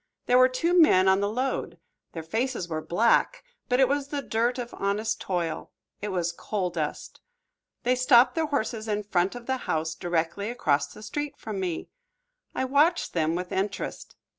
There 0.25 0.39
were 0.39 0.49
two 0.49 0.81
men 0.81 1.07
on 1.07 1.19
the 1.19 1.29
load. 1.29 1.77
Their 2.13 2.23
faces 2.23 2.67
were 2.67 2.81
black, 2.81 3.43
but 3.69 3.79
it 3.79 3.87
was 3.87 4.07
the 4.07 4.23
dirt 4.23 4.57
of 4.57 4.73
honest 4.73 5.21
toil, 5.21 5.69
it 6.01 6.07
was 6.07 6.31
coal 6.31 6.71
dust. 6.71 7.21
They 7.83 7.93
stopped 7.93 8.33
the 8.33 8.47
horses 8.47 8.87
in 8.87 9.03
front 9.03 9.35
of 9.35 9.45
the 9.45 9.57
house 9.69 9.93
directly 9.93 10.49
across 10.49 10.87
the 10.87 11.03
street 11.03 11.37
from 11.37 11.59
me. 11.59 11.87
I 12.55 12.65
watched 12.65 13.13
them 13.13 13.35
with 13.35 13.51
interest. 13.51 14.15